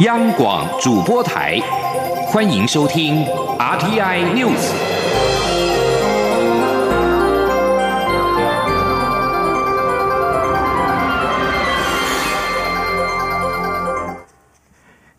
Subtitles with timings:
[0.00, 1.58] 央广主播台，
[2.28, 3.22] 欢迎收听
[3.58, 4.72] RTI News。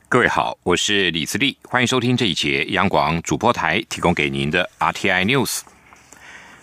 [0.09, 5.59] 各位好，我是李自立，欢迎收听这一节央广主播台提供给您的 RTI News。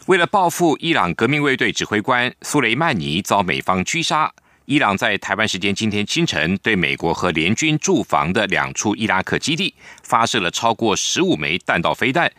[0.06, 4.32] 为了报复伊朗革命卫队指挥官苏雷曼尼遭美方狙杀。
[4.68, 12.30] 伊朗在台湾时间今天清晨，对美国和联军驻防的两处伊拉克基地发射了超过十五枚弹道飞弹。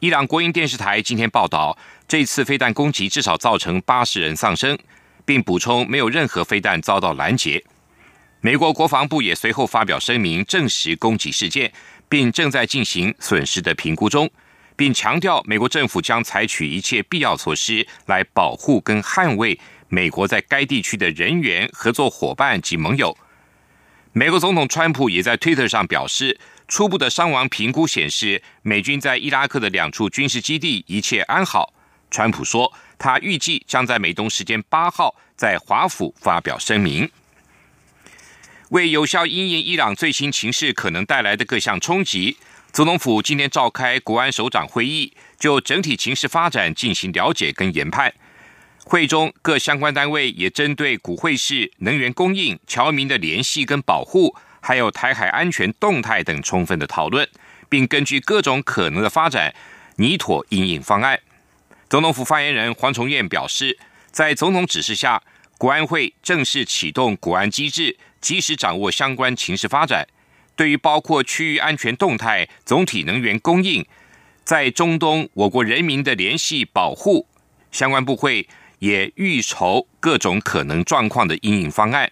[0.00, 1.76] 伊朗国营电视台今天报道，
[2.08, 4.78] 这次飞弹攻击至少造成八十人丧生，
[5.26, 7.62] 并补充没有任何飞弹遭到拦截。
[8.40, 11.70] 美国国防部也随后发表声明，证实攻击事件，
[12.08, 14.30] 并正在进行损失的评估中，
[14.78, 19.58] 并强调美国政府将采取一切必要措施来保护跟捍卫。
[19.88, 23.16] 美国在该地区的人员、合作伙伴及盟友。
[24.12, 31.72] 美国总统川普也在推特上表示，初步的伤亡评估显示，美军在伊拉克的两处军事基地一切安好。
[32.10, 37.10] 川普说，他预计将在美东时间八号在华府发表声明，
[38.68, 42.36] 为有效应伊朗最新情势可能带来的各项冲击。
[42.72, 48.12] 总统府今天召开国安首长会议，就整体情势发展进行了解跟研判。
[48.84, 57.28] 会中各相关单位也针对股汇市、能源供应、侨民的联系跟保护，还有台海安全动态等充分的讨论，
[57.68, 59.54] 并根据各种可能的发展，
[59.96, 61.18] 拟妥应应方案。
[61.88, 63.78] 总统府发言人黄崇彦表示，
[64.10, 65.22] 在总统指示下，
[65.56, 70.06] 国安会正式启动国安机制，及时掌握相关情势发展。
[70.58, 73.86] 对于包括区域安全动态、总体能源供应，
[74.44, 77.26] 在中东我国人民的联系保护，
[77.72, 78.46] 相关部会。
[78.80, 82.08] 也预筹各种可能状况的应应方案，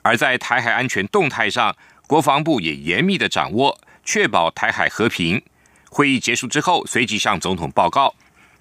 [0.00, 5.42] 而在台海安全动态上，国防部也严密的掌握，确保台海和平。
[5.90, 8.14] 会议结束之后，随即向总统报告。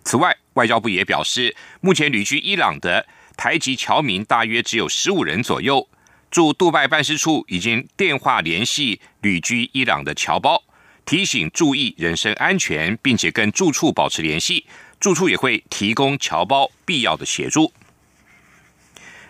[0.03, 3.07] 此外，外交部也表示，目前旅居伊朗的
[3.37, 5.87] 台籍侨民大约只有十五人左右，
[6.29, 10.61] 驻杜拜办事处已经电话联系旅居伊朗的侨胞，
[11.05, 14.65] 提醒注意人身安全，并且跟住处保持联系。
[14.99, 17.71] 住处也会提供侨胞必要的协助。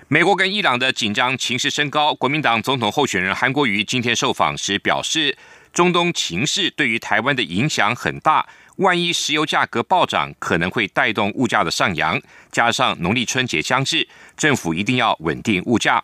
[0.08, 5.38] 美国跟伊朗的紧张情势升高，国民党总统候选人韩国瑜今天受访时表示，
[5.74, 8.48] 中东情势对于台湾的影响很大，
[8.78, 12.20] 万一石油价格暴涨，可能会带动物价的上扬。
[12.50, 16.02] 加上农历春节将至，政府一定要稳定物价。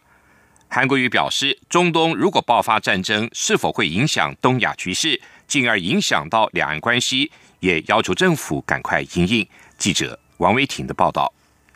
[0.75, 7.31] 韩国瑜表示，中东如果爆发战争，是否会影响东亚局势，进而影响到两岸关系？
[7.59, 9.47] 也要求政府赶快应应。
[9.77, 11.31] 记者王维婷的报道：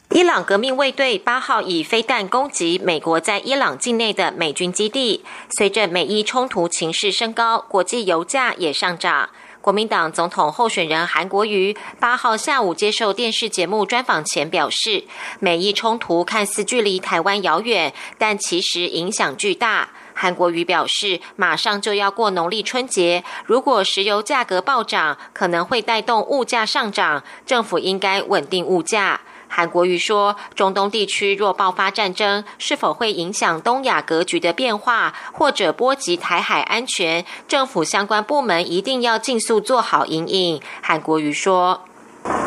[0.10, 5.24] 伊朗革命卫队八号以飞弹攻击美国在伊朗境内的美军基地。
[5.56, 9.30] 随着美伊冲突情势升高，国际油价也上涨。
[9.62, 15.04] 国民党总统候选人韩国瑜八号下午接受电视节目专访前表示，
[15.40, 19.90] 美意冲突看似距离台湾遥远，但其实影响巨大。
[20.14, 29.22] 韩国瑜表示，马上就要过农历春节，如果石油价格暴涨，可能会带动物价上涨，政府应该稳定物价。
[29.48, 37.26] 韩国瑜说，中东地区若爆发战争，是否会影响东亚格局的变化，或者波及台海安全？
[37.48, 40.62] 政府相关部门一定要尽速做好应应。
[40.82, 41.82] 韩国瑜说，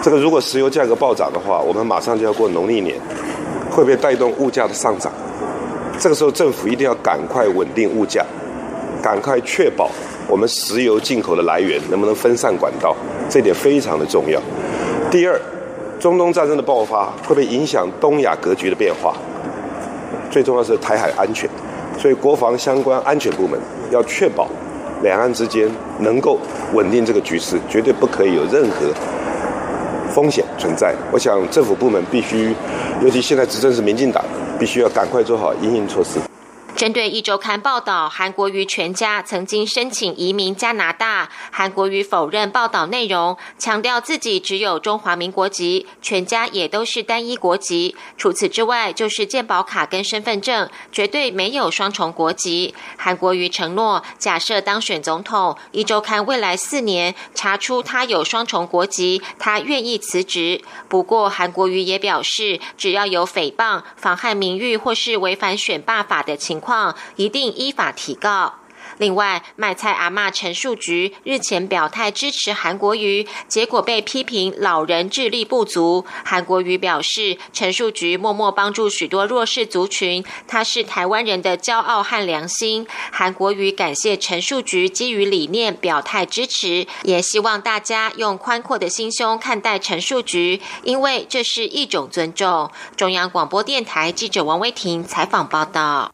[0.02, 3.00] 这个如果石油价格暴涨的话，我们马上就要过农历年，
[3.70, 5.12] 会不会带动物价的上涨？
[5.98, 8.24] 这个时候，政府一定要赶快稳定物价，
[9.02, 9.90] 赶快确保
[10.28, 12.96] 我们石油进口的来源能不能分散管道，
[13.28, 14.40] 这点非常的重要。
[15.10, 15.40] 第二，
[16.00, 19.14] 中东战争的爆发会不会影响东亚格局的变化？
[20.30, 21.48] 最重要是台海安全，
[21.98, 24.48] 所以国防相关安全部门要确保
[25.02, 26.38] 两岸之间能够
[26.72, 28.86] 稳定这个局势，绝对不可以有任何
[30.10, 30.94] 风险存在。
[31.12, 32.54] 我想政府部门必须，
[33.02, 34.24] 尤其现在执政是民进党。
[34.60, 36.20] 必须要赶快做好应应措施。
[36.80, 47.94] 针对一周刊报道，韩国瑜全家曾经申请移民加拿大，韩国瑜否认报道内容，强调自己只有中华民国籍，全家也都是单一国籍。
[48.16, 52.74] 除此之外，就是健保卡跟身份证，绝对没有双重国籍。
[52.96, 60.62] 韩国瑜承诺，假设当选总统，一周刊未来四年查出他有双重国籍，他愿意辞职。
[60.88, 66.69] 不过，韩国瑜也表示，只要有诽谤、妨害名誉或是违反选罢法的情况。
[66.70, 68.54] 况一定依法提告。
[68.98, 76.04] 另外，卖菜阿嬷陈树菊日前表态支持韩国瑜，结果被批评老人智力不足。
[76.24, 82.86] 韩国瑜表示，陈树菊默默帮助许多弱势族群，他是台湾人的骄傲和良心。
[83.10, 92.70] 韩国瑜感谢陈树菊基于理念表态支持，也希望大家用宽阔的心胸看待陈树菊，因为这是一种尊重。
[92.96, 96.12] 中央广播电台记者王威婷采访报道。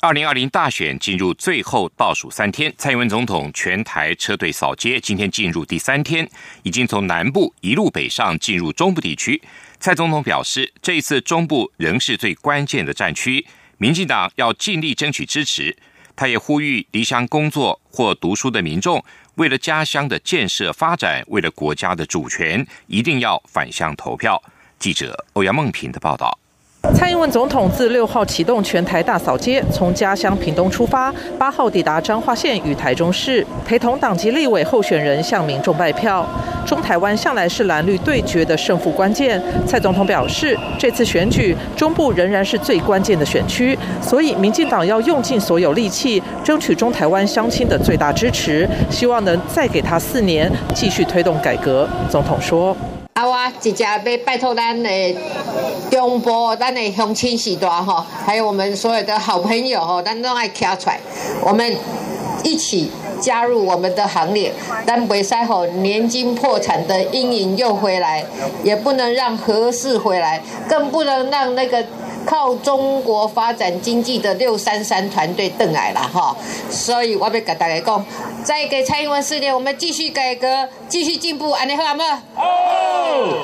[0.00, 6.28] 二零二零大选进入最后倒数三天，蔡英文总统全台车队扫街，今天进入第三天，
[6.62, 9.40] 已经从南部一路北上进入中部地区。
[9.80, 13.44] 蔡总统表示，这一次中部仍是最关键的战区，
[13.78, 15.74] 民进党要尽力争取支持。
[16.14, 19.02] 他也呼吁离乡工作或读书的民众，
[19.36, 24.42] 为了家乡的建设发展，为了国家的主权，一定要返乡投票。
[24.78, 26.38] 记者欧阳梦平的报道。
[26.94, 36.26] 蔡英文总统自六号启动全台大扫街，从家乡屏东出发，八号抵达彰化县与台中市，陪同党籍立委候选人向民众拜票。
[36.66, 51.88] 中台湾向来是蓝绿对决的胜负关键，蔡总统表示，这次选举中部仍然是最关键的选区，所以民进党要用尽所有力气，争取中台湾乡亲的最大支持，希望能再给他四年，继续推动改革。
[52.10, 52.76] 总统说。
[53.16, 55.16] 啊，我直接要拜托咱的
[55.90, 61.00] 中波、咱的乡亲时代吼，还有我们所有的好朋友吼，咱都爱站出来，
[61.40, 61.74] 我们
[62.44, 64.52] 一起加入我们的行列。
[64.84, 68.22] 但袂使吼年金破产的阴影又回来，
[68.62, 71.82] 也不能让合适回来，更不能让那个
[72.26, 76.36] 靠中国发展经济的六三三团队邓来了哈。
[76.68, 78.04] 所以我要跟大家讲。
[78.44, 82.22] 再给蔡英文四年，我们继续改革，继续进步，安尼好吗？
[82.36, 83.42] 哦。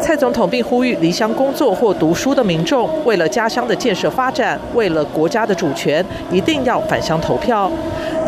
[0.00, 7.70] 蔡总统并呼吁离乡工作或读书的民众，为了家乡的建设发展，为了国家的主权，一定要返乡投票。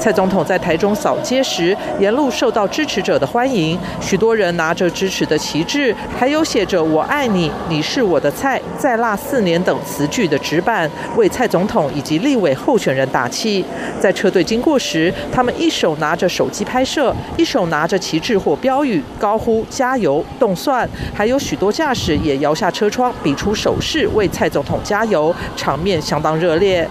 [0.01, 13.65] 蔡总统在台中扫街时，沿路受到支持者的欢迎，许多人拿着支持的旗帜，还有写着“我爱你，你是我的菜，再辣四年”等词句的纸板，为蔡总统以及立委候选人打气。
[14.01, 26.89] 在车队经过时，他们一手拿着手机拍摄，一手拿着旗帜或标语，高呼“加油，动算”，还有许多驾驶也摇下车窗，比出手势为蔡总统加油，场面相当热烈。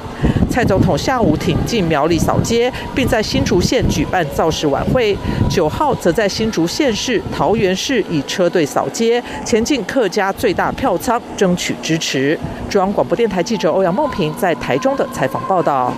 [0.50, 5.16] 蔡总统下午挺进苗栗扫街，并在新竹县举办造势晚会。
[5.48, 12.36] 九号则在新竹县市、桃园市以车队扫街，前进客家最大票仓，争取支持。
[12.68, 15.94] 中央广播电台记者欧阳梦平在台中的采访报道。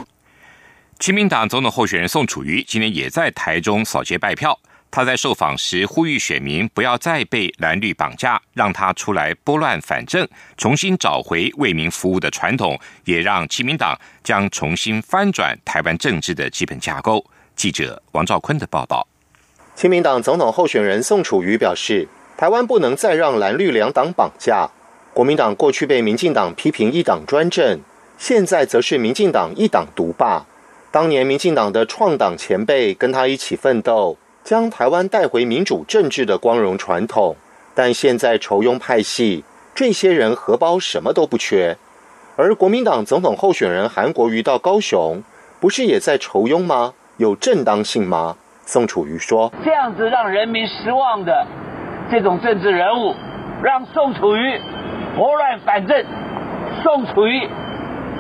[1.00, 4.60] 亲民党总统候选人宋楚瑜今天也在台中扫街拜票。
[4.92, 10.28] 他在受访时呼吁选民不要再被蓝绿绑架，让他出来拨乱反正，
[10.58, 17.24] 重新找回为民服务的传统，也让亲民党将重新翻转台湾政治的基本架构。
[17.56, 19.08] 记者王兆坤的报道。
[19.76, 24.70] 亲民党总统候选人宋楚瑜表示，台湾不能再让蓝绿两党绑架。
[25.14, 27.80] 国民党过去被民进党批评一党专政，
[28.18, 30.46] 现在则是民进党一党独霸。
[30.92, 34.18] 当年民进党的创党前辈跟他一起奋斗。
[34.50, 37.36] 将台湾带回民主政治的光荣传统，
[37.75, 39.44] 但现在仇庸派系
[39.75, 41.78] 这些人荷包什么都不缺，
[42.36, 45.22] 而国民党总统候选人韩国瑜到高雄，
[45.60, 46.96] 不是也在仇庸吗？
[47.18, 48.38] 有正当性吗？
[48.66, 51.45] 宋楚瑜说：“这样子让人民失望的
[52.10, 53.13] 这种政治人物，
[53.62, 54.60] 让宋楚瑜
[55.16, 56.04] 拨乱反正。
[56.81, 57.48] 宋楚瑜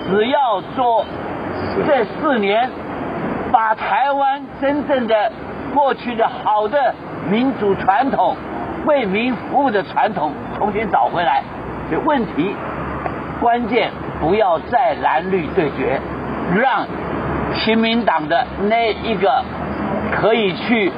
[0.07, 1.03] 只要说
[1.87, 2.69] 这四年
[3.51, 5.31] 把台湾真正的。”
[5.73, 6.93] 过去的好的
[7.29, 8.35] 民主传统、
[8.85, 11.43] 为民服务的传统重新找回来，
[11.89, 12.55] 这问题
[13.39, 15.99] 关键不要再蓝绿对决，
[16.55, 16.85] 让
[17.55, 19.43] 亲民党的那一个
[20.11, 20.91] 可以去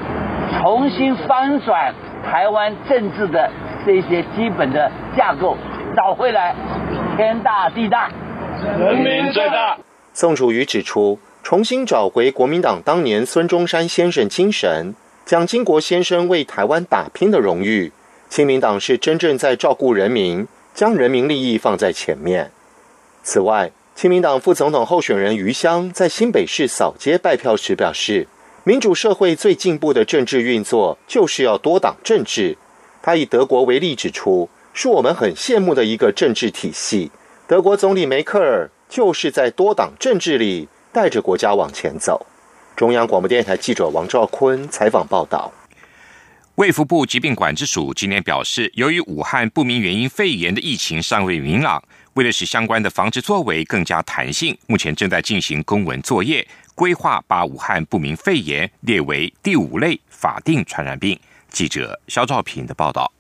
[0.59, 1.93] 重新翻转
[2.29, 3.49] 台湾政治的
[3.85, 5.57] 这些基本的架构
[5.95, 6.55] 找回来，
[7.17, 8.09] 天大地大，
[8.79, 9.77] 人民最大。
[10.13, 11.19] 宋楚瑜指出。
[11.43, 14.93] 重新找回国民党当年孙中山先生精神、
[15.25, 17.91] 蒋经国先生为台湾打拼的荣誉。
[18.29, 22.51] 亲民党是真正在照顾人民，将人民利益放在前面。
[23.23, 28.27] 此外，亲民党副总统候选人余香在新北市扫街拜票时表示，
[28.63, 32.57] 民主社会最进步的政治运作就是要多党政治。
[33.01, 37.11] 他以德国为例指出，是我们很羡慕的一个政治体系。
[37.47, 40.69] 德国总理梅克尔就是在多党政治里。
[40.91, 42.25] 带着国家往前走。
[42.75, 45.51] 中央广播电台记者王兆坤采访报道。
[46.55, 51.81] 卫福部疾病管制署今天表示，由于武汉不明原因肺炎的疫情尚未明朗，
[52.13, 56.45] 为了使相关的防治作为更加弹性，目前正在进行公文作业，
[56.75, 61.17] 规划把武汉不明肺炎列为第五类法定传染病。
[61.49, 63.11] 记者肖兆平的报道。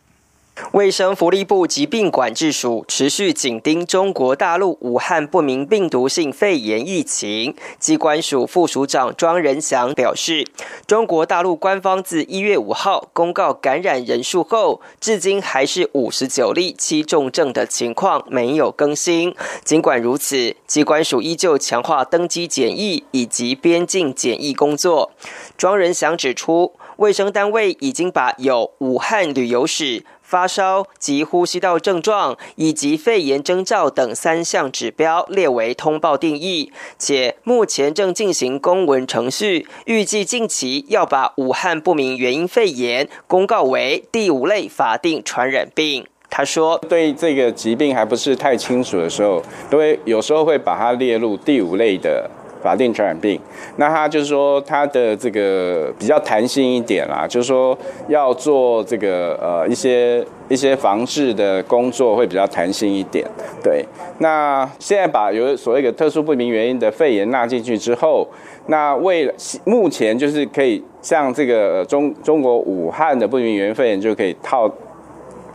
[0.71, 7.53] 卫生福利部疾病管制署持续紧盯中国大陆武汉不明病毒性肺炎疫情。
[7.77, 10.47] 机关署副署长庄仁祥表示，
[10.87, 19.35] 中国大陆官方自一月五号公告感染人数后，至今还是五十九例七重症的情况没有更新。
[19.65, 25.11] 尽管如此，机关署依旧强化登机检疫以及边境检疫工作。
[25.57, 30.05] 庄仁祥指出，卫生单位已经把有武汉旅游史。
[30.31, 46.07] 发烧及呼吸道症状以及肺炎征兆等三项指标列为通报定义，且目前正进行公文程序，预计近期要把武汉不明原因肺炎公告为第五类法定传染病。
[46.29, 52.31] 他说：“对这个疾病还不是太清楚的时候，都会有时候会把它列入第五类的。”
[52.61, 53.39] 法定传染病，
[53.77, 57.77] 那它就是说它的这个比较弹性一点啦，就是说
[58.07, 63.25] 要做这个呃一些一些防治的工作会比较弹性一点。
[63.63, 63.85] 对，
[64.19, 68.27] 那现在把有所谓的特殊不明原因的肺炎纳进去之后，
[68.67, 69.33] 那为了
[69.65, 74.71] 目前就是可以像这个中中国武汉的不明原因肺炎就可以套。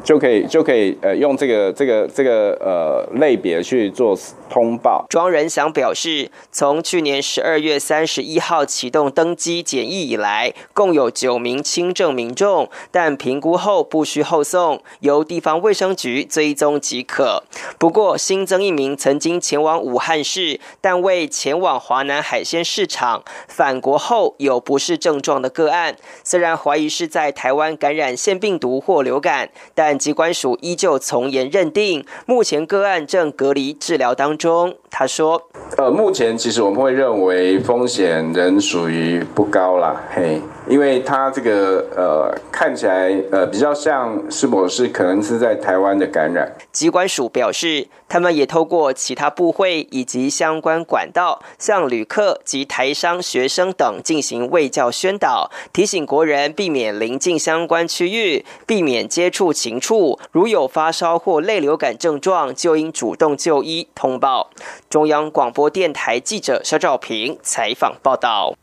[0.07, 4.17] 就可以就可以呃用这个这个这个呃类别去做
[4.49, 5.05] 通报。
[5.11, 17.43] 庄仁祥表示，从去年十二月三十一号启动登机检疫以来，共有九名轻症民众，但评估后不需后送，由地方卫生局追踪即可。
[17.77, 34.75] 不过新增一名曾经前往武汉市，但未前往华南海鲜市场返国后有不适症状的个案，虽然怀疑是在台湾感染腺病毒或流感，但机关署依旧从严认定，目前个案正隔离治疗当中。
[34.91, 46.50] 他说：“呃，目前其实我们会认为风险仍属于不高啦，嘿。”因为他这个呃看起来呃比较像是否是可能是在台湾的感染。
[46.73, 60.19] 机关署表示，他们也透过其他部会以及相关管道，向旅客及台商、学生等进行卫教宣导，提醒国人避免临近相关区域，避免接触禽畜。
[60.31, 64.51] 如有发烧或类流感症状，就应主动就医通报。
[64.89, 68.55] 中央广播电台记者肖兆平采访报道。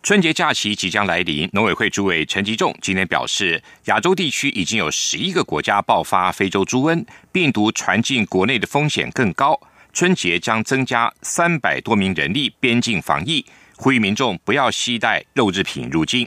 [0.00, 9.60] 春节假期即将来临，农委会主委陈吉仲今天表示，亚洲地区已经有十一个国家爆发非洲猪瘟，病毒传进国内的风险更高。
[9.92, 13.44] 春节将增加三百多名人力边境防疫，
[13.76, 16.26] 呼吁民众不要携带肉制品入境。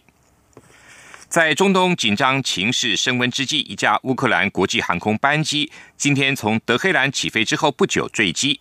[1.30, 8.60] 在中东紧张情势升温之际，一架乌克兰国际航空班机今天从德黑兰起飞之后不久坠机。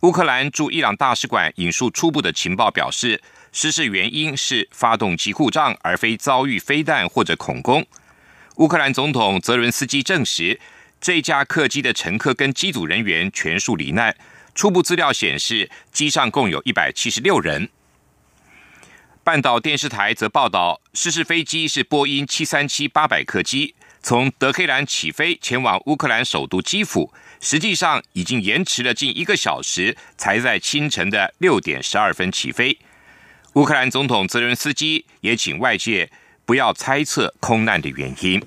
[0.00, 3.22] 乌克兰驻伊朗大使馆引述初步的情报表示。
[3.58, 7.86] 失事原因是发动机故障，而非遭遇飞弹或者恐攻。
[8.56, 10.60] 乌克兰总统泽伦斯基证实，
[11.00, 14.14] 这架客机的乘客跟机组人员全数罹难。
[14.54, 17.70] 初步资料显示，机上共有一百七十六人。
[19.24, 27.10] 半岛电视台则报道，失事飞机是波音七三七八百客机，从德黑兰起飞前往乌克兰首都基辅，
[27.40, 32.78] 实际上已经延迟了近一个小时，才在清晨的六点十二分起飞。
[33.56, 36.10] 乌克兰总统泽伦斯基也请外界
[36.44, 38.42] 不要猜测空难的原因。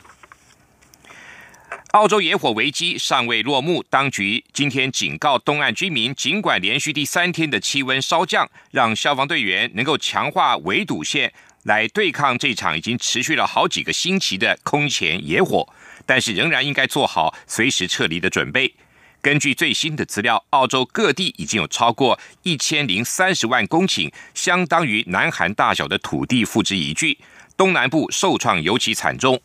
[1.94, 15.68] 澳洲野火危机尚未落幕，当局今天警告东岸居民，尽管连续第三天的气温稍降，让消防队员能够强化围堵线来对抗这场已经持续了好几个星期的空前野火，
[16.06, 18.76] 但是仍然应该做好随时撤离的准备。
[19.22, 27.18] 根据最新的资料，澳洲各地已经有超过一千零三十万公顷，相当于南韩大小的土地付之一炬。
[27.58, 29.42] 东南部受创尤其惨重。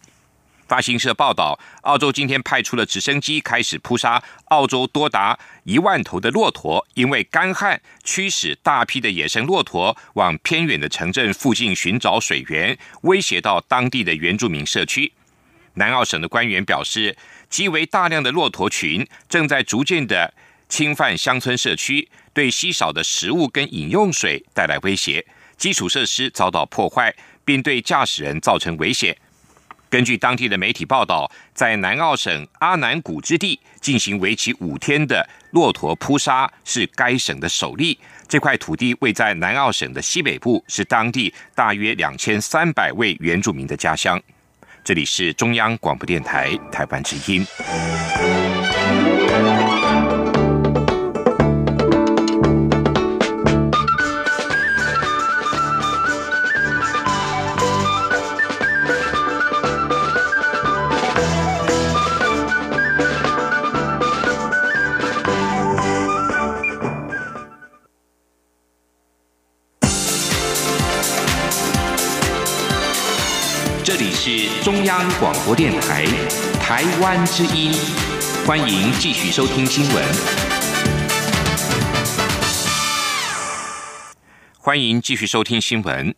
[0.68, 15.12] 发行社报道，澳洲今天派出了直升机开始扑杀澳洲多达一万头的骆驼，因为干旱驱使大批的野生骆驼往偏远的城镇附近寻找水源，威胁到当地的原住民社区。
[15.74, 17.16] 南澳省的官员表示。
[17.50, 20.34] 极为大量的骆驼群正在逐渐的
[20.68, 25.24] 侵犯乡村社区，对稀少的食物跟饮用水带来威胁，
[25.56, 27.14] 基础设施遭到破坏，
[27.44, 29.16] 并对驾驶人造成危险。
[29.88, 37.96] 根据当地的媒体报道，在南澳省阿南谷之地进行为期五天的骆驼扑杀是该省的首例。
[38.26, 44.20] 这块土地位在南澳省的西北部，是当地大约两千三百位原住民的家乡。
[44.84, 47.42] 这里是中央广播电台台湾之音。
[74.26, 76.06] 是中央广播电台
[76.58, 77.74] 台湾之音，
[78.46, 80.02] 欢迎继续收听新闻。
[84.58, 86.14] 欢迎继续收听新闻。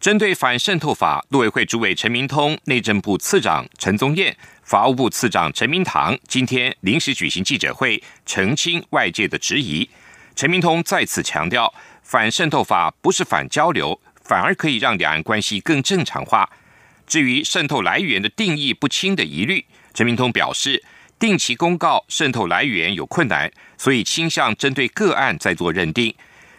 [0.00, 9.90] 针对反渗透法，陆委会主委陈明通、内政部次长陈宗彦、法务部次长陈明堂今天临时举行记者会，澄清外界的质疑。
[10.34, 16.48] 陈明通再次强调，反渗透法不是反交流，反而可以让两岸关系更正常化。
[17.14, 20.82] 至于渗透来源的定义不清的疑虑，陈明通表示，
[21.16, 26.12] 定期公告渗透来源有困难，所以倾向针对个案再做认定。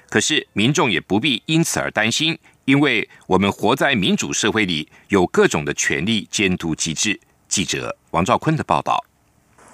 [0.09, 2.39] 可是民众也不必因此而担心。
[2.63, 7.19] 因为我们活在民主社会里，有各种的权力监督机制。
[7.49, 9.03] 记者王兆坤的报道。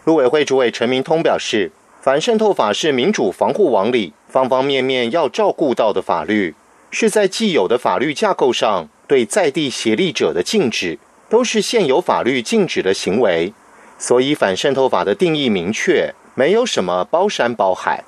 [0.06, 1.72] 陆委会主委陈明通表示，
[2.02, 6.56] 反渗透法是民主防护网里方方面面要照顾到的法律，
[6.90, 13.52] 是在既有的法律架构上对在地协力者的禁止，都是现有法律禁止的行为。
[13.98, 18.06] 所以反渗透法的定义明确，没有什么包山包海。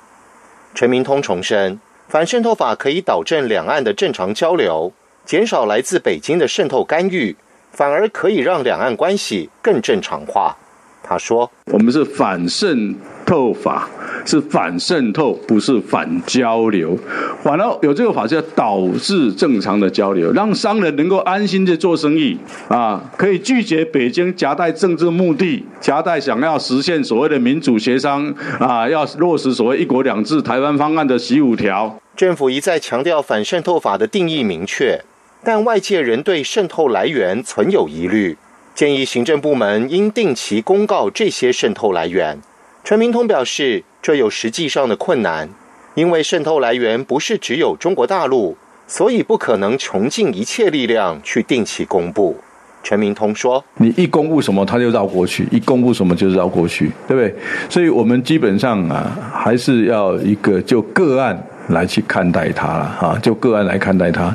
[0.74, 1.78] 陈明通重申。
[2.08, 4.94] 反渗透法可以导正两岸的正常交流，
[5.26, 7.36] 减少来自北京的渗透干预，
[7.70, 10.56] 反而可以让两岸关系更正常化。
[11.02, 12.96] 他说：“我们是反渗
[13.26, 13.90] 透法。”
[14.24, 16.98] 是反渗透，不是反交流。
[17.42, 22.36] 反而有这个法，是要导致正常的交流，让商人能够安心的做生意
[22.68, 28.26] 啊，可以拒绝北京夹带政治目的，夹带想要实现所谓的民主协商
[28.58, 31.98] 啊，要落实所谓一国两制台湾方案的十五条。
[32.16, 35.00] 政府一再强调反渗透法的定义明确，
[35.42, 38.36] 但外界仍对渗透来源存有疑虑，
[38.74, 42.40] 建议行政部门应定期公告这些渗透来源。
[42.84, 43.82] 陈明通表示。
[44.04, 45.48] 这有实际上的困难，
[45.94, 48.54] 因为渗透来源不是只有中国大陆，
[48.86, 52.36] 所以不可能穷尽一切力量去定期公布。
[52.82, 57.34] 陈明通说：“你一公布什么，他就绕过去；一公布什么，就绕过去，对不对？
[57.70, 64.34] 所以我们基本上啊，还是要一个就个案。”来去看待它了哈，就个案来看待它。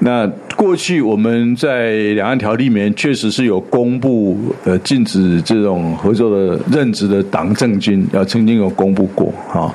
[0.00, 0.26] 那
[0.56, 9.74] 过去我们在两岸条例里面确实是有公布呃禁止这种合作的任职的党政军，啊曾经有公布过哈。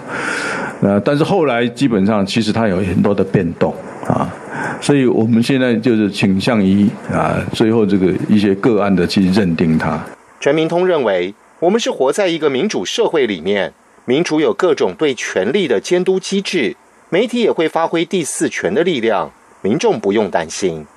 [0.82, 3.74] 那但是后来基本上其实它有很多的变动
[4.08, 4.28] 啊，
[4.82, 10.00] 所以我们现在就是倾向于啊最后这个一些个案的去认定它。
[10.40, 13.72] 全民通认为，我们是活在一个民主社会里面，
[14.06, 16.76] 民主有各种对权力的监督机制。
[17.14, 20.88] 媒体也会发挥第四权的力量，民众不用担心。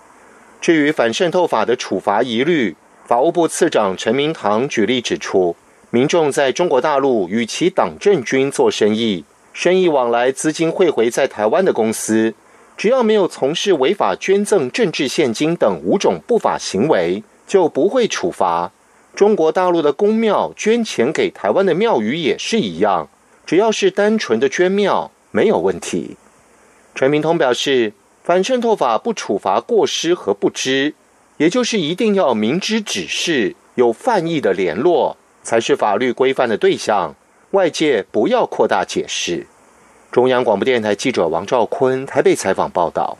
[0.60, 5.56] 至于反渗透法的处罚疑虑，法务部次长陈明堂举例指出，
[5.90, 12.32] 民众在中国大陆与其党政军做生意，生意往来资金汇回在台湾的公司，
[12.76, 18.70] 只要没有从事违法捐赠政治现金等五种不法行为，就不会处罚。
[19.16, 23.08] 中国大陆的公庙捐钱给台湾的庙宇也是一样，
[23.44, 25.10] 只要是单纯的捐庙。
[25.34, 26.16] 没有问题。
[26.94, 27.92] 陈明通表示，
[28.22, 30.94] 反渗透法不处罚过失和不知，
[31.38, 37.16] 也就是一定要明知指示、有犯意的联络，才是法律规范的对象。
[37.50, 39.48] 外界不要扩大解释。
[40.12, 43.18] 中央广播电台记者王兆坤台北采访报道。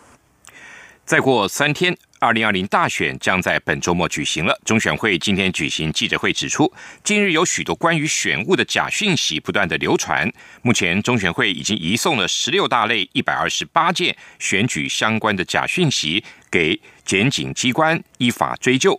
[1.05, 1.98] 再过三天。
[2.25, 4.59] 二零二零大选将在本周末举行了。
[4.65, 10.33] 中选会今天举行记者会指出，近日有许多关于选务的假讯息不断的流传。
[10.63, 18.99] 目前中选会已经移送了十六大类一百二十八件选举相关的假讯息给检警机关依法追究，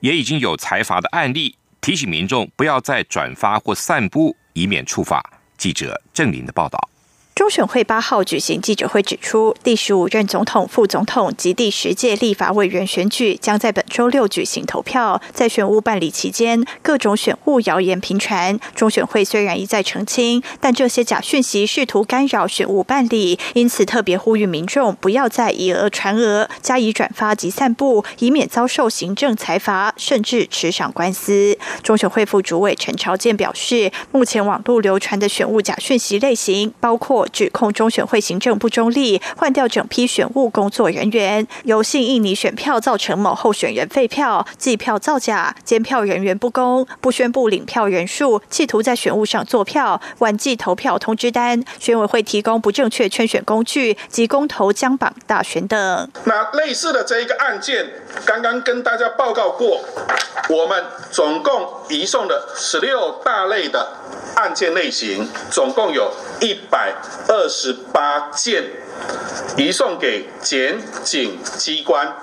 [0.00, 5.22] 也已经有财阀的案例，提醒民众不要再转发或散布，以免处罚。
[5.56, 6.90] 记者郑林的报道。
[7.34, 15.18] 中选会八号举行记者会，指出第十五任总统、副总统及第十届立法委员选举将在本周六举行投票。
[15.32, 18.60] 在选务办理期间，各种选务谣言频传。
[18.74, 31.56] 中选会虽然一再澄清，但这些假讯息试图干扰选务办理，因此特别呼吁民众不要再以讹传讹，加以转发及散布，以免遭受行政裁罚，甚至持上官司。
[31.82, 37.26] 中选会副主委陈朝健表示，目前网络流传的选务假讯息类型包括。
[37.32, 56.10] 指控中选会行政不中立，换掉整批选务工作人员，有幸印尼选票造成某候选人废票、计票造假、监票人员不公、不宣布领票人数、企图在选务上做票、晚寄投票通知单、选委会提供不正确圈选工具及公投将榜大选等。
[56.24, 57.86] 那类似的这一个案件，
[58.24, 59.80] 刚刚跟大家报告过，
[60.48, 63.86] 我们总共移送了十六大类的
[64.36, 66.94] 案件类型，总共有一百。
[67.28, 68.64] 二十八件
[69.56, 72.16] 移送给检警机关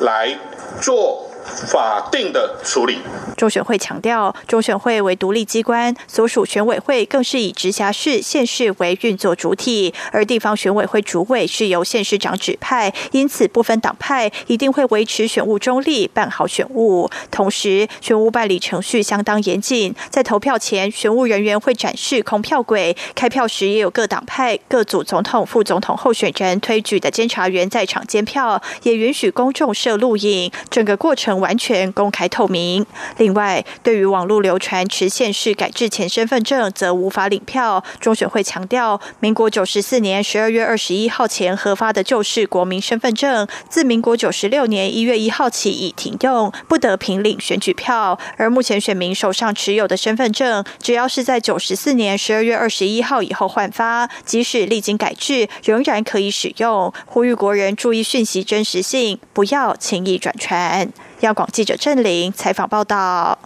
[0.00, 0.38] 来
[0.80, 2.98] 做法定的处理。
[3.36, 17.10] 中选会强调，中选会为独立机关，所属选委会更是以直辖市、县市为运作主体，而地方选委会主委是由县市长指派，因此不分党派，一定会维持选务中立，办好选务。
[17.30, 32.84] 同时，选务办理程序相当严谨，在投票前，选务人员会展示空票轨，开票时也有各党派、各组总统、副总统候选人推举的监察员在场监票，也允许公众设录影，整个过程完全公开透明。
[33.18, 48.18] 另外，对于网络流传持县市改制前身份证则无法领票，中选会强调，民国九十四年十二月二十一号前核发的旧式国民身份证，自民国九十六年一月一号起已停用，不得凭领选举票。
[48.36, 56.92] 而目前选民手上持有的身份证，只要是在九十四年十二月二十一号以后换发，即使历经改制，仍然可以使用。
[57.06, 60.88] 呼吁国人注意讯息真实性，不要轻易转传。
[61.20, 63.38] 央广记者郑玲采访报道。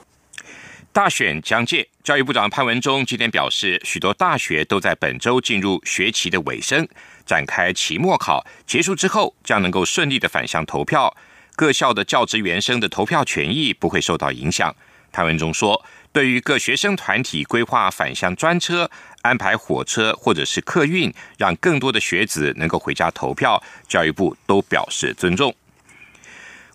[0.92, 6.88] 大选将届，教育部长潘文忠今天表示，许多大学都在本周进入学期的尾声，
[7.24, 11.14] 展开期末考，结束之后将能够顺利的返乡投票，
[11.54, 14.74] 各校的教职员生的投票权益不会受到影响。
[15.12, 18.90] 潘文忠说，对于各学生团体规划返乡专车、
[19.22, 25.54] 安排火车或者是客运，让更多的学子能够回家投票，教育部都表示尊重。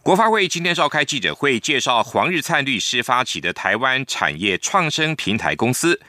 [0.04, 6.02] 国发会今天召开记者会，介绍黄日灿律师发起的台湾产业创生平台公司，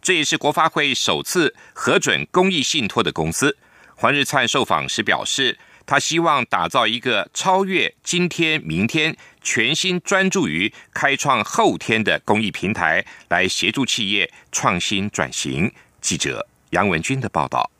[0.00, 3.58] 这也是国发会首次核准公益信托的公司。
[3.94, 15.70] 黄日灿受访时表示，他希望打造一个超越今天、明天、全新专注于开创后天的公益平台，来协助企业创新转型。
[16.00, 17.70] 记者杨文军的报道。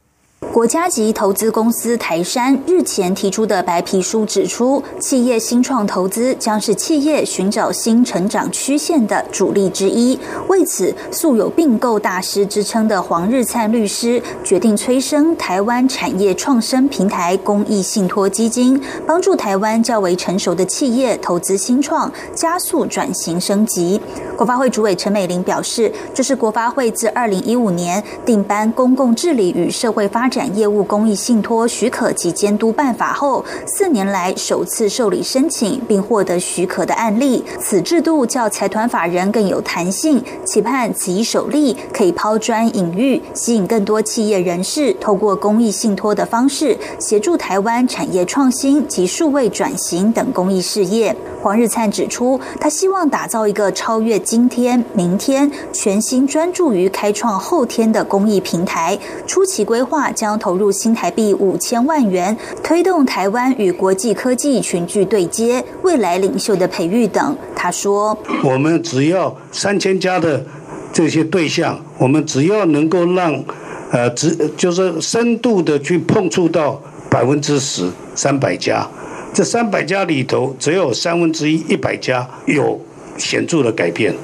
[0.53, 10.19] 国家级投资公司台山日前提出的白皮书指出，企业新创投资将是企业寻找新成长曲线的主力之一。
[10.49, 23.99] 为此，素有并购大师之称的黄日灿律师决定催生台湾产业创生平台公益信托基金，帮助台湾较为成熟的企业投资新创，加速转型升级。
[24.37, 37.45] 国发会主委陈美玲表示，这是国发会自二零一五年定颁公共治理与社会发展业务公益信托许可及监督办法后，四年来首次受理申请并获得许可的案例。
[37.61, 51.17] 此制度较财团法人更有弹性，期盼此一首例可以抛砖引玉，吸引更多企业人士透过公益信托的方式，协助台湾产业创新及数位转型等公益事业。
[51.43, 58.97] 黄日灿指出，他希望打造一个超越今天、明天、全新专注于开创后天的公益平台。
[59.27, 67.37] 初期规划将投入新台币五千万元，推动台湾与国际科技群聚对接、未来领袖的培育等。
[67.57, 70.45] 他说：“我们只要三千家的
[70.93, 73.43] 这些对象，我们只要能够让
[73.91, 78.89] 呃，只就是深度的去碰触到百分之十，三百家。”
[79.35, 82.79] 这三百家里头，只有三分之一一百家有
[83.17, 84.15] 显著的改变。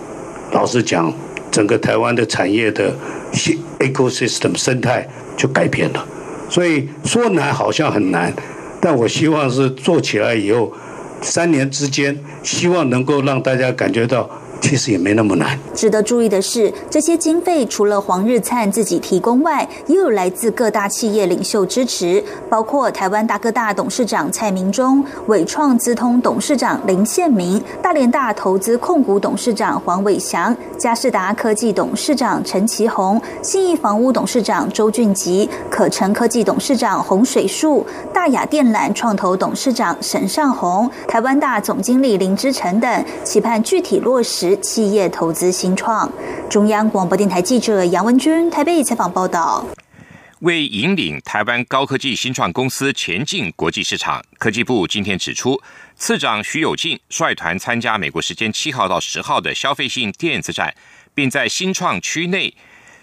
[0.52, 1.12] 老实讲，
[1.50, 2.94] 整个台湾的产业的
[3.78, 6.06] ecosystem 生态就改变了。
[6.50, 8.32] 所以说难好像很难，
[8.80, 10.72] 但我希望是做起来以后，
[11.22, 14.28] 三年之间，希望能够让大家感觉到。
[14.60, 15.58] 其实也没那么难。
[15.74, 44.47] 值得注意的是，这些经费除了黄日灿自己提供外，也有来自各大企业领袖支持，包括台湾大哥大董事长蔡明忠、伟创资通董事长林宪明、大连大投资控股董事长黄伟祥、嘉士达科技董事长陈其宏、信义房屋董事长周俊吉、可成科技董事长洪水树、大雅电缆创投董事长沈尚宏、台湾大总经理林之成等，期盼具体落实。
[44.56, 46.10] 企业投资新创。
[46.50, 49.64] 中央广播电台记者杨文君台北采访报道。
[50.40, 55.60] 为引领台湾高科技新创公司前进国际市场，科技部今天指出，
[55.96, 60.72] 次长徐有进率团参加美国时间七号到十号的消费性电子展，
[61.12, 62.54] 并在新创区内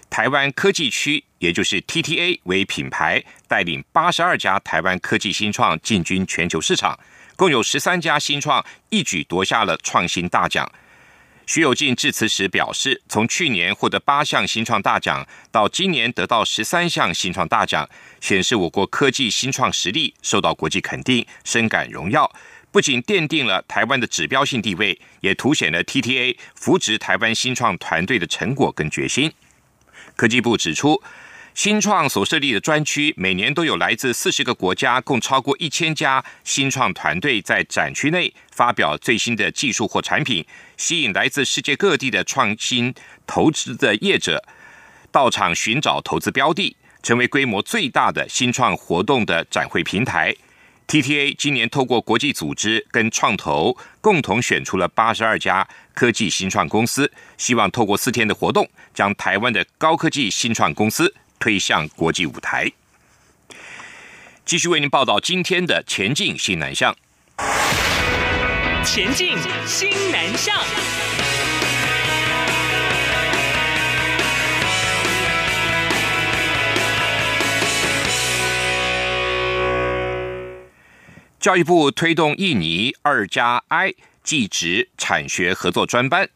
[0.08, 6.98] 台湾科技区，也就是 TTA 为品牌，带领八十二家台湾科技新创进军全球市场，
[7.36, 10.66] 共有十三家新创一举夺下了创新大奖。
[11.46, 17.88] 徐有进致辞时表示，从去年获得八项新创大奖，到今年得到十三项新创大奖，
[18.20, 22.30] 显示我国科技新创实力受到国际肯定，深感荣耀。
[22.72, 29.32] 不仅奠定了台湾的指标性地位，也凸显了 TTA 扶植台湾新创团队的成果跟决心。
[30.16, 31.00] 科技部指出，
[31.56, 40.44] 新创所设立的专区，每年都有来自四十个国家，共超过一千家新创团队在展区内发表最新的技术或产品，
[40.76, 42.94] 吸引来自世界各地的创新
[43.26, 44.44] 投资的业者
[45.10, 50.36] 到场寻找投资标的，成为规模最大的新创活动的展会平台。
[50.86, 61.14] TTA 今年透过国际组织跟创投共同选出了八十二家科技新创公司，希望透过四天的活动，将台湾的高科技新创公司。
[61.38, 62.70] 推向国际舞台。
[64.44, 66.96] 继续为您报道今天的前进新南向。
[68.84, 70.56] 前进新南向。
[81.46, 86.28] 教育部推动印尼二加 I 技职产学合作专班。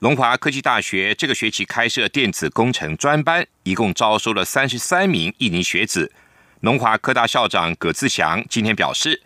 [0.00, 6.12] 龙华科技大学这个学期开设电子工程专班，一共招收了三十三名印尼学子。
[6.60, 9.20] 龙华科大校长葛自祥今天表示，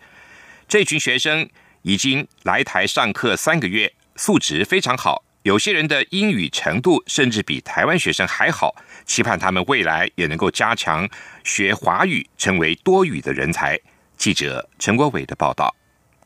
[0.67, 1.47] 这群学生
[1.83, 8.75] 已经来台上课三个月，素质非常好，有些人的英语程度甚至比台湾学生还好。
[9.05, 11.07] 期盼他们未来也能够加强
[11.43, 13.79] 学华语，成为多语的人才。
[14.17, 15.75] 记者陈国伟的报道。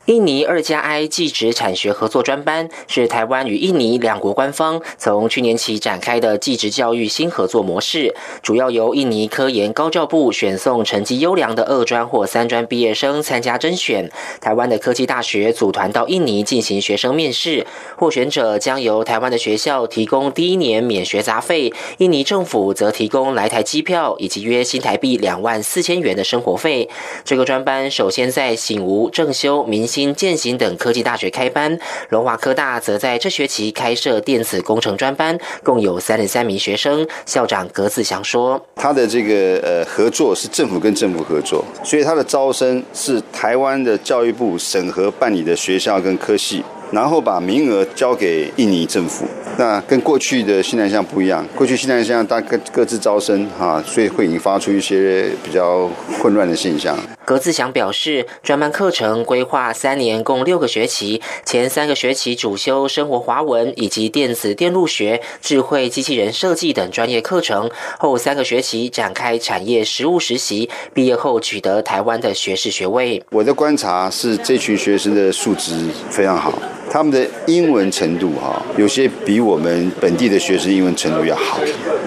[0.08, 17.66] 印尼二加 I 技职产学合作专班是台湾与印尼两国官方从去年起展开的技职教育新合作模式，主要由印尼科研高教部选送成绩优良的二专或三专毕业生参加甄选，台湾的科技大学组团到印尼进行学生面试，
[17.98, 26.88] 获选者将由台湾的学校提供第一年免学杂费，印尼政府则提供来台机票以及约新台币两万四千元的生活费。
[27.26, 29.86] 这个专班首先在醒吾、正修、明。
[29.98, 31.76] 新建行等科技大学开班，
[32.10, 37.04] 龙华科大则在这学期开设电子工程专班，共有三十三名学生。
[37.26, 49.26] 校长葛子祥说：“他的这个呃合作是政府跟政府合作，所以他的招生是台湾的教育部审核办理的学校跟科系。”然后把名额交给印尼政府，
[49.58, 51.46] 那跟过去的西南向不一样。
[51.54, 56.96] 过去西南向大各各自招生哈，所以会引发出一些比较混乱的现象。
[57.28, 73.22] 葛自祥表示，专班课程规划三年，共六个学期，前三个学期主修生活华文以及电子电路学、智慧机器人设计等专业课程，后三个学期展开产业实务实习，毕业后取得台湾的学士学位。
[73.30, 75.74] 我的观察是，这群学生的素质
[76.08, 76.58] 非常好。
[76.90, 81.58] 他们的英文程度哈，有些比我们本地的学生英文程度要好，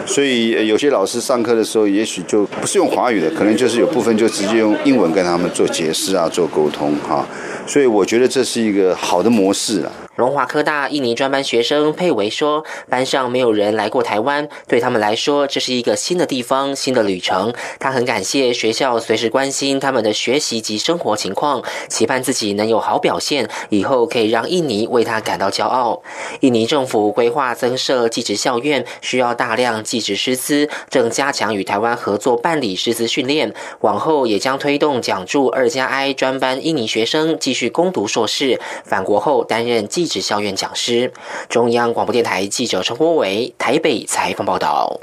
[0.05, 7.25] 所以有些老师上课的时候，也许就不是用华语的，可能就是有部分就直接用英文跟他们做解释啊，做沟通哈。
[7.67, 9.91] 所以我觉得这是一个好的模式了。
[10.21, 17.51] 龙华科大印尼专班学生佩维说：“班上没有人来过台湾，对他们来说这是一个新的地方、新的旅程。
[17.79, 26.03] 他很感谢学校随时关心他们的学习及生活情况，期盼自己能有好表现，以后可以让印尼为他感到骄傲。
[26.41, 33.55] 印尼政府规划增设技职校院，需要大量技职师资，正加强与台湾合作办理师资训练。
[33.79, 41.13] 往后也将推动讲助二加 I 专班印尼学生继续攻读硕士，返国后担任技。”职校院讲师，
[41.47, 44.99] 中央广播电台记者陈国伟台北采访报道。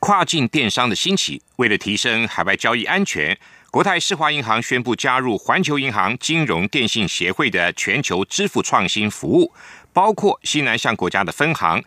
[0.00, 3.38] 跨境电商的兴起，为了提升海外交易安全，
[3.70, 9.52] 国泰世华银行宣布加入环球银行金融电信协会的全球支付创新服务，
[9.92, 11.80] 包括西南向国家的分行，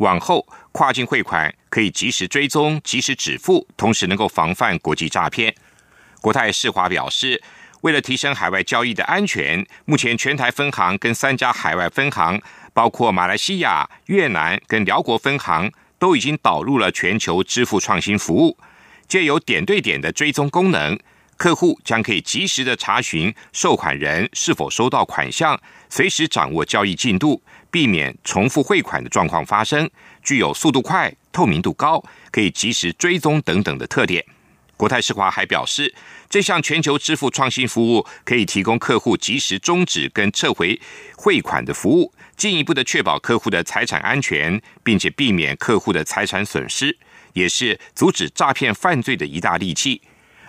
[0.00, 5.54] 往后跨境汇款可以及时追踪、及时止付，同时能够防范国际诈骗。
[6.20, 7.42] 国泰世华表示。
[7.84, 12.40] 为了提升海外交易的安全，目前全台分行跟三家海外分行，
[12.72, 18.56] 包括马来西亚、越南跟辽国分行，都已经导入了全球支付创新服务。
[19.06, 20.98] 借由点对点的追踪功能，
[21.36, 29.86] 客户将可以及时的查询受款人是否收到款项，随时掌握交易进度，避免重复汇款的状况发生。
[30.22, 34.24] 具有速度快、透明度高、可以及时追踪等等的特点。
[34.74, 35.94] 国泰世华还表示。
[36.34, 40.80] 这项全球支付创新服务可以提供客户及时终止跟撤回
[41.16, 46.98] 汇款的服务，进一步的确保客户的财产安全，并且避免客户的财产损失，
[47.34, 50.02] 也是阻止诈骗犯罪的一大利器。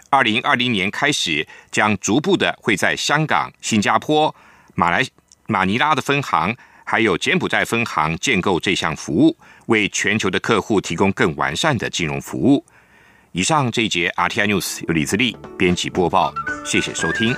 [0.10, 4.36] 二零二零年开始，将逐步的会在香港、新加坡、
[4.74, 5.06] 马来
[5.45, 12.65] 马尼拉的分行，还有柬埔寨分行建构这项服务，为全球的客户提供更完善的金融服务。
[13.36, 16.34] 以上这一节 RTI News 由李自立编辑播报，
[16.65, 17.36] 谢谢收听。